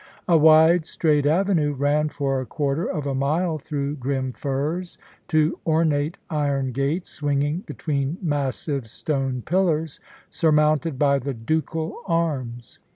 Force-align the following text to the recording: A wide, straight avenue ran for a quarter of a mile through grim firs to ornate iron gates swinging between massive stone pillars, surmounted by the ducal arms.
A 0.27 0.35
wide, 0.35 0.87
straight 0.87 1.27
avenue 1.27 1.73
ran 1.73 2.09
for 2.09 2.41
a 2.41 2.45
quarter 2.47 2.87
of 2.89 3.05
a 3.05 3.13
mile 3.13 3.59
through 3.59 3.97
grim 3.97 4.31
firs 4.31 4.97
to 5.27 5.59
ornate 5.63 6.17
iron 6.27 6.71
gates 6.71 7.11
swinging 7.11 7.59
between 7.67 8.17
massive 8.19 8.87
stone 8.87 9.43
pillars, 9.45 9.99
surmounted 10.27 10.97
by 10.97 11.19
the 11.19 11.35
ducal 11.35 12.01
arms. 12.07 12.79